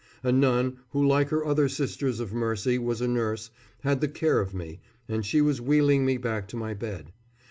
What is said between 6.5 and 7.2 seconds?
my bed.